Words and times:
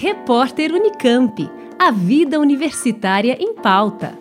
Repórter 0.00 0.72
Unicamp. 0.72 1.50
A 1.76 1.90
vida 1.90 2.38
universitária 2.38 3.36
em 3.40 3.52
pauta. 3.52 4.16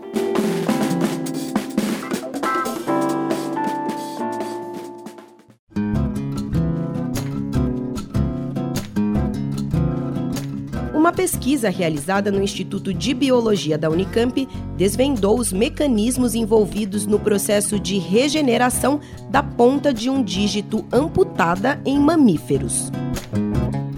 Uma 10.95 11.13
pesquisa 11.13 11.69
realizada 11.69 12.31
no 12.31 12.41
Instituto 12.41 12.91
de 12.91 13.13
Biologia 13.13 13.77
da 13.77 13.87
Unicamp 13.87 14.47
desvendou 14.75 15.37
os 15.37 15.53
mecanismos 15.53 16.33
envolvidos 16.33 17.05
no 17.05 17.19
processo 17.19 17.79
de 17.79 17.99
regeneração 17.99 18.99
da 19.29 19.43
ponta 19.43 19.93
de 19.93 20.09
um 20.09 20.23
dígito 20.23 20.83
amputada 20.91 21.79
em 21.85 21.99
mamíferos. 21.99 22.91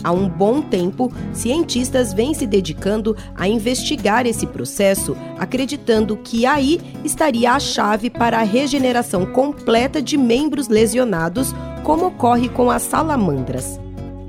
Há 0.04 0.12
um 0.12 0.30
bom 0.30 0.62
tempo, 0.62 1.12
cientistas 1.34 2.14
vêm 2.14 2.34
se 2.34 2.48
dedicando 2.48 3.16
a 3.36 3.48
investigar 3.48 4.26
esse 4.26 4.48
processo, 4.48 5.16
acreditando 5.38 6.16
que 6.18 6.46
aí 6.46 6.80
estaria 7.04 7.52
a 7.52 7.60
chave 7.60 8.10
para 8.10 8.40
a 8.40 8.44
regeneração 8.44 9.26
completa 9.26 10.02
de 10.02 10.18
membros 10.18 10.68
lesionados, 10.68 11.54
como 11.84 12.08
ocorre 12.08 12.48
com 12.50 12.72
as 12.72 12.84
salamandras. 12.84 13.80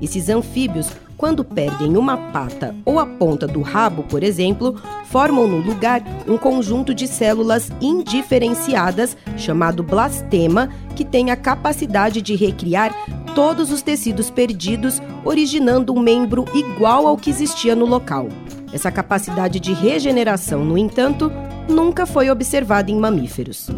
Esses 0.01 0.29
anfíbios, 0.29 0.89
quando 1.15 1.43
perdem 1.43 1.95
uma 1.95 2.17
pata 2.17 2.75
ou 2.83 2.99
a 2.99 3.05
ponta 3.05 3.45
do 3.45 3.61
rabo, 3.61 4.01
por 4.01 4.23
exemplo, 4.23 4.75
formam 5.05 5.47
no 5.47 5.57
lugar 5.57 6.01
um 6.27 6.35
conjunto 6.35 6.95
de 6.95 7.07
células 7.07 7.71
indiferenciadas, 7.79 9.15
chamado 9.37 9.83
blastema, 9.83 10.69
que 10.95 11.05
tem 11.05 11.29
a 11.29 11.35
capacidade 11.35 12.23
de 12.23 12.35
recriar 12.35 12.91
todos 13.35 13.71
os 13.71 13.81
tecidos 13.81 14.29
perdidos, 14.29 15.01
originando 15.23 15.93
um 15.93 15.99
membro 15.99 16.45
igual 16.53 17.07
ao 17.07 17.17
que 17.17 17.29
existia 17.29 17.75
no 17.75 17.85
local. 17.85 18.27
Essa 18.73 18.91
capacidade 18.91 19.59
de 19.59 19.73
regeneração, 19.73 20.63
no 20.63 20.77
entanto, 20.77 21.31
nunca 21.67 22.05
foi 22.05 22.29
observada 22.29 22.89
em 22.89 22.95
mamíferos. 22.95 23.69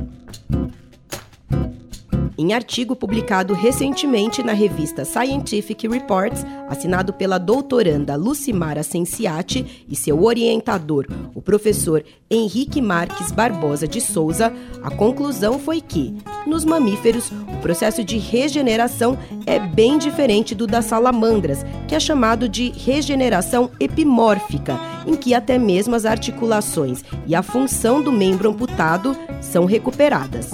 Em 2.43 2.51
artigo 2.51 2.93
publicado 2.93 3.53
recentemente 3.53 4.43
na 4.43 4.51
revista 4.51 5.05
Scientific 5.05 5.87
Reports, 5.87 6.45
assinado 6.67 7.13
pela 7.13 7.37
doutoranda 7.37 8.17
Lucimara 8.17 8.83
Senciati 8.83 9.85
e 9.87 9.95
seu 9.95 10.21
orientador, 10.21 11.07
o 11.33 11.41
professor 11.41 12.03
Henrique 12.29 12.81
Marques 12.81 13.31
Barbosa 13.31 13.87
de 13.87 14.01
Souza, 14.01 14.51
a 14.83 14.91
conclusão 14.91 15.57
foi 15.57 15.79
que, 15.79 16.13
nos 16.45 16.65
mamíferos, 16.65 17.31
o 17.31 17.61
processo 17.61 18.03
de 18.03 18.17
regeneração 18.17 19.17
é 19.45 19.57
bem 19.57 19.97
diferente 19.97 20.53
do 20.53 20.67
das 20.67 20.83
salamandras, 20.83 21.65
que 21.87 21.95
é 21.95 21.99
chamado 21.99 22.49
de 22.49 22.71
regeneração 22.71 23.71
epimórfica, 23.79 24.77
em 25.07 25.15
que 25.15 25.33
até 25.33 25.57
mesmo 25.57 25.95
as 25.95 26.03
articulações 26.03 27.05
e 27.25 27.33
a 27.33 27.41
função 27.41 28.03
do 28.03 28.11
membro 28.11 28.49
amputado 28.49 29.15
são 29.39 29.63
recuperadas. 29.63 30.51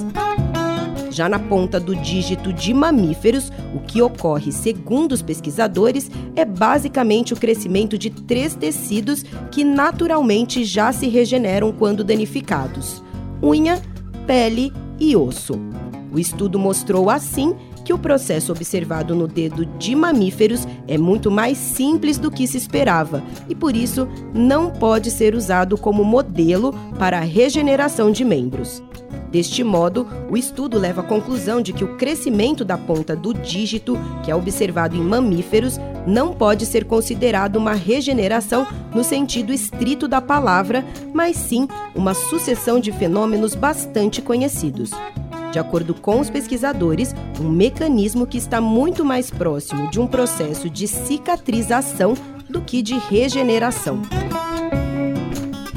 Já 1.11 1.27
na 1.27 1.39
ponta 1.39 1.79
do 1.79 1.95
dígito 1.95 2.53
de 2.53 2.73
mamíferos, 2.73 3.51
o 3.73 3.79
que 3.79 4.01
ocorre, 4.01 4.51
segundo 4.51 5.11
os 5.11 5.21
pesquisadores, 5.21 6.09
é 6.35 6.45
basicamente 6.45 7.33
o 7.33 7.37
crescimento 7.37 7.97
de 7.97 8.09
três 8.09 8.55
tecidos 8.55 9.23
que 9.51 9.63
naturalmente 9.63 10.63
já 10.63 10.91
se 10.91 11.07
regeneram 11.07 11.71
quando 11.71 12.03
danificados: 12.03 13.03
unha, 13.41 13.81
pele 14.27 14.71
e 14.99 15.15
osso. 15.15 15.53
O 16.11 16.19
estudo 16.19 16.57
mostrou 16.57 17.09
assim 17.09 17.55
que 17.85 17.93
o 17.93 17.97
processo 17.97 18.51
observado 18.51 19.15
no 19.15 19.27
dedo 19.27 19.65
de 19.65 19.95
mamíferos 19.95 20.67
é 20.87 20.97
muito 20.97 21.31
mais 21.31 21.57
simples 21.57 22.19
do 22.19 22.29
que 22.29 22.45
se 22.45 22.57
esperava 22.57 23.23
e, 23.47 23.55
por 23.55 23.75
isso, 23.75 24.07
não 24.33 24.69
pode 24.69 25.09
ser 25.09 25.33
usado 25.33 25.77
como 25.77 26.03
modelo 26.03 26.71
para 26.99 27.17
a 27.17 27.23
regeneração 27.23 28.11
de 28.11 28.23
membros. 28.23 28.83
Deste 29.31 29.63
modo, 29.63 30.07
o 30.29 30.35
estudo 30.35 30.79
leva 30.79 31.01
à 31.01 31.03
conclusão 31.03 31.61
de 31.61 31.71
que 31.71 31.83
o 31.83 31.95
crescimento 31.97 32.65
da 32.65 32.77
ponta 32.77 33.15
do 33.15 33.33
dígito, 33.33 33.97
que 34.23 34.31
é 34.31 34.35
observado 34.35 34.95
em 34.95 35.01
mamíferos, 35.01 35.79
não 36.07 36.33
pode 36.33 36.65
ser 36.65 36.85
considerado 36.85 37.57
uma 37.57 37.73
regeneração 37.73 38.65
no 38.93 39.03
sentido 39.03 39.53
estrito 39.53 40.07
da 40.07 40.19
palavra, 40.19 40.83
mas 41.13 41.35
sim 41.35 41.67
uma 41.93 42.13
sucessão 42.15 42.79
de 42.79 42.91
fenômenos 42.91 43.53
bastante 43.53 44.21
conhecidos. 44.21 44.89
De 45.51 45.59
acordo 45.59 45.93
com 45.93 46.19
os 46.19 46.29
pesquisadores, 46.29 47.13
um 47.39 47.49
mecanismo 47.49 48.25
que 48.25 48.37
está 48.37 48.61
muito 48.61 49.03
mais 49.03 49.29
próximo 49.29 49.89
de 49.89 49.99
um 49.99 50.07
processo 50.07 50.69
de 50.69 50.87
cicatrização 50.87 52.13
do 52.49 52.61
que 52.61 52.81
de 52.81 52.97
regeneração. 52.97 54.01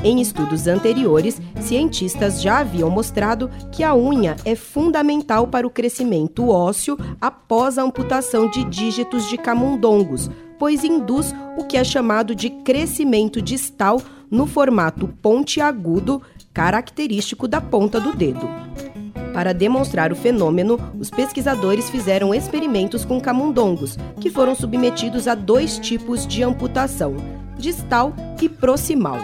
Em 0.05 0.21
estudos 0.21 0.67
anteriores, 0.67 1.41
cientistas 1.61 2.43
já 2.43 2.59
haviam 2.59 2.91
mostrado 2.91 3.49
que 3.71 3.85
a 3.85 3.95
unha 3.95 4.37
é 4.45 4.57
fundamental 4.57 5.47
para 5.47 5.65
o 5.65 5.71
crescimento 5.71 6.49
ósseo 6.49 6.99
após 7.21 7.79
a 7.79 7.83
amputação 7.83 8.49
de 8.49 8.65
dígitos 8.65 9.29
de 9.29 9.39
camundongos, 9.39 10.29
pois 10.59 10.83
induz 10.83 11.33
o 11.57 11.65
que 11.65 11.77
é 11.77 11.85
chamado 11.85 12.35
de 12.35 12.51
crescimento 12.51 13.41
distal 13.41 14.03
no 14.29 14.45
formato 14.45 15.07
pontiagudo, 15.23 16.21
característico 16.53 17.47
da 17.47 17.61
ponta 17.61 18.01
do 18.01 18.13
dedo. 18.13 18.49
Para 19.33 19.55
demonstrar 19.55 20.13
o 20.13 20.17
fenômeno, 20.17 20.81
os 20.99 21.11
pesquisadores 21.11 21.89
fizeram 21.89 22.35
experimentos 22.35 23.05
com 23.05 23.21
camundongos, 23.21 23.97
que 24.21 24.31
foram 24.31 24.55
submetidos 24.55 25.29
a 25.29 25.35
dois 25.35 25.79
tipos 25.79 26.27
de 26.27 26.43
amputação, 26.43 27.15
distal 27.57 28.13
e 28.43 28.49
proximal. 28.49 29.19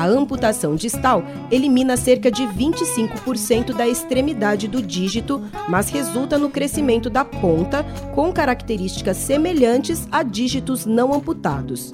A 0.00 0.06
amputação 0.06 0.76
distal 0.76 1.22
elimina 1.50 1.94
cerca 1.94 2.30
de 2.30 2.44
25% 2.44 3.74
da 3.74 3.86
extremidade 3.86 4.66
do 4.66 4.80
dígito, 4.80 5.42
mas 5.68 5.90
resulta 5.90 6.38
no 6.38 6.48
crescimento 6.48 7.10
da 7.10 7.22
ponta, 7.22 7.84
com 8.14 8.32
características 8.32 9.18
semelhantes 9.18 10.08
a 10.10 10.22
dígitos 10.22 10.86
não 10.86 11.12
amputados. 11.12 11.92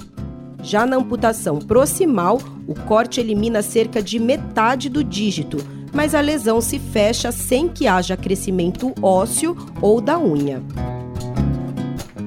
Já 0.62 0.86
na 0.86 0.94
amputação 0.94 1.58
proximal, 1.58 2.40
o 2.68 2.74
corte 2.74 3.18
elimina 3.18 3.60
cerca 3.60 4.00
de 4.00 4.20
metade 4.20 4.88
do 4.88 5.02
dígito, 5.02 5.56
mas 5.92 6.14
a 6.14 6.20
lesão 6.20 6.60
se 6.60 6.78
fecha 6.78 7.32
sem 7.32 7.68
que 7.68 7.88
haja 7.88 8.16
crescimento 8.16 8.94
ósseo 9.02 9.56
ou 9.82 10.00
da 10.00 10.16
unha. 10.16 10.62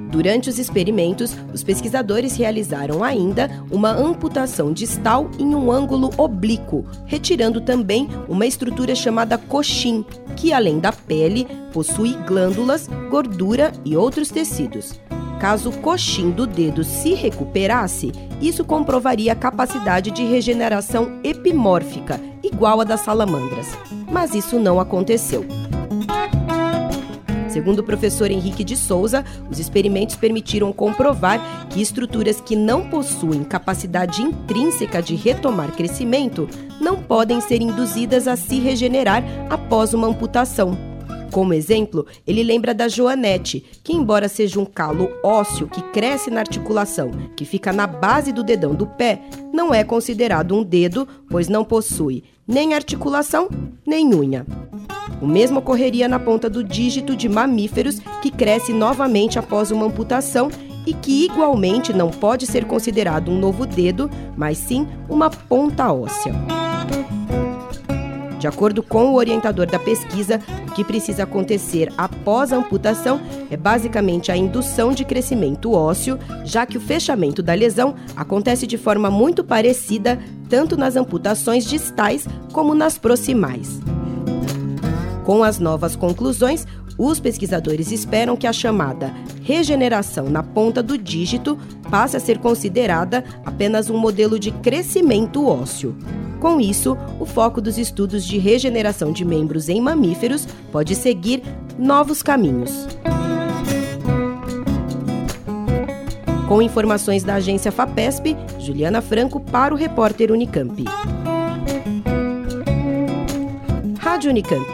Durante 0.09 0.49
os 0.49 0.57
experimentos, 0.57 1.35
os 1.53 1.63
pesquisadores 1.63 2.35
realizaram 2.35 3.03
ainda 3.03 3.49
uma 3.69 3.91
amputação 3.91 4.73
distal 4.73 5.29
em 5.37 5.53
um 5.53 5.71
ângulo 5.71 6.09
oblíquo, 6.17 6.83
retirando 7.05 7.61
também 7.61 8.09
uma 8.27 8.47
estrutura 8.47 8.95
chamada 8.95 9.37
coxim, 9.37 10.03
que 10.35 10.51
além 10.51 10.79
da 10.79 10.91
pele, 10.91 11.47
possui 11.71 12.13
glândulas, 12.27 12.89
gordura 13.11 13.71
e 13.85 13.95
outros 13.95 14.29
tecidos. 14.29 14.99
Caso 15.39 15.69
o 15.69 15.77
coxim 15.77 16.31
do 16.31 16.47
dedo 16.47 16.83
se 16.83 17.13
recuperasse, 17.13 18.11
isso 18.41 18.65
comprovaria 18.65 19.31
a 19.33 19.35
capacidade 19.35 20.09
de 20.11 20.25
regeneração 20.25 21.19
epimórfica, 21.23 22.19
igual 22.43 22.81
a 22.81 22.83
das 22.83 23.01
salamandras. 23.01 23.67
Mas 24.11 24.33
isso 24.33 24.59
não 24.59 24.79
aconteceu. 24.79 25.45
Segundo 27.59 27.79
o 27.79 27.83
professor 27.83 28.31
Henrique 28.31 28.63
de 28.63 28.77
Souza, 28.77 29.25
os 29.51 29.59
experimentos 29.59 30.15
permitiram 30.15 30.71
comprovar 30.71 31.67
que 31.67 31.81
estruturas 31.81 32.39
que 32.39 32.55
não 32.55 32.89
possuem 32.89 33.43
capacidade 33.43 34.21
intrínseca 34.21 35.01
de 35.01 35.13
retomar 35.13 35.73
crescimento 35.73 36.47
não 36.79 37.03
podem 37.03 37.41
ser 37.41 37.61
induzidas 37.61 38.29
a 38.29 38.37
se 38.37 38.61
regenerar 38.61 39.25
após 39.49 39.93
uma 39.93 40.07
amputação. 40.07 40.77
Como 41.33 41.53
exemplo, 41.53 42.07
ele 42.25 42.43
lembra 42.43 42.73
da 42.73 42.87
joanete, 42.87 43.63
que, 43.83 43.91
embora 43.91 44.29
seja 44.29 44.57
um 44.57 44.65
calo 44.65 45.09
ósseo 45.21 45.67
que 45.67 45.81
cresce 45.91 46.31
na 46.31 46.39
articulação, 46.39 47.11
que 47.35 47.43
fica 47.43 47.73
na 47.73 47.85
base 47.85 48.31
do 48.31 48.41
dedão 48.41 48.73
do 48.73 48.87
pé, 48.87 49.21
não 49.59 49.73
é 49.73 49.83
considerado 49.83 50.55
um 50.55 50.63
dedo, 50.63 51.05
pois 51.29 51.49
não 51.49 51.65
possui 51.65 52.23
nem 52.47 52.73
articulação 52.73 53.49
nem 53.85 54.15
unha. 54.15 54.45
O 55.21 55.27
mesmo 55.27 55.59
ocorreria 55.59 56.07
na 56.07 56.17
ponta 56.17 56.49
do 56.49 56.63
dígito 56.63 57.13
de 57.13 57.27
mamíferos, 57.27 57.99
que 58.21 58.31
cresce 58.31 58.71
novamente 58.71 59.37
após 59.37 59.69
uma 59.69 59.85
amputação 59.85 60.49
e 60.87 60.93
que 60.93 61.25
igualmente 61.25 61.91
não 61.91 62.09
pode 62.09 62.47
ser 62.47 62.63
considerado 62.63 63.29
um 63.29 63.37
novo 63.37 63.65
dedo, 63.65 64.09
mas 64.37 64.57
sim 64.57 64.87
uma 65.09 65.29
ponta 65.29 65.91
óssea. 65.91 66.33
De 68.39 68.47
acordo 68.47 68.81
com 68.81 69.07
o 69.07 69.15
orientador 69.15 69.65
da 69.67 69.77
pesquisa, 69.77 70.39
o 70.69 70.71
que 70.71 70.83
precisa 70.83 71.23
acontecer 71.23 71.91
após 71.97 72.53
a 72.53 72.57
amputação 72.57 73.19
é 73.51 73.57
basicamente 73.57 74.31
a 74.31 74.37
indução 74.37 74.93
de 74.93 75.03
crescimento 75.03 75.73
ósseo, 75.73 76.17
já 76.45 76.65
que 76.65 76.77
o 76.77 76.81
fechamento 76.81 77.43
da 77.43 77.53
lesão 77.53 77.95
acontece 78.15 78.65
de 78.65 78.77
forma 78.77 79.11
muito 79.11 79.43
parecida 79.43 80.17
tanto 80.47 80.77
nas 80.77 80.95
amputações 80.95 81.65
distais 81.65 82.25
como 82.53 82.73
nas 82.73 82.97
proximais. 82.97 83.81
Com 85.25 85.43
as 85.43 85.59
novas 85.59 85.95
conclusões, 85.97 86.65
Os 86.99 87.17
pesquisadores 87.17 87.93
esperam 87.93 88.35
que 88.35 88.45
a 88.45 88.51
chamada 88.51 89.13
regeneração 89.41 90.29
na 90.29 90.43
ponta 90.43 90.83
do 90.83 90.97
dígito 90.97 91.57
passe 91.89 92.17
a 92.17 92.19
ser 92.19 92.39
considerada 92.39 93.23
apenas 93.45 93.89
um 93.89 93.97
modelo 93.97 94.37
de 94.37 94.51
crescimento 94.51 95.47
ósseo. 95.47 95.95
Com 96.39 96.59
isso, 96.59 96.97
o 97.19 97.25
foco 97.25 97.59
dos 97.59 97.77
estudos 97.77 98.25
de 98.25 98.37
regeneração 98.37 99.11
de 99.11 99.25
membros 99.25 99.67
em 99.67 99.81
mamíferos 99.81 100.47
pode 100.71 100.95
seguir 100.95 101.43
novos 101.77 102.23
caminhos. 102.23 102.87
Com 106.47 106.61
informações 106.61 107.23
da 107.23 107.35
agência 107.35 107.71
FAPESP, 107.71 108.35
Juliana 108.57 109.01
Franco 109.01 109.39
para 109.39 109.73
o 109.73 109.77
repórter 109.77 110.31
Unicamp. 110.31 110.83
Rádio 113.99 114.31
Unicamp. 114.31 114.67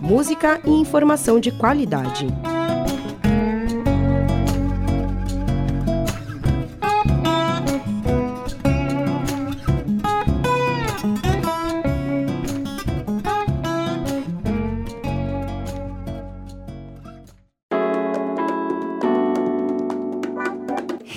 Música 0.00 0.58
e 0.64 0.70
informação 0.70 1.38
de 1.38 1.50
qualidade. 1.52 2.26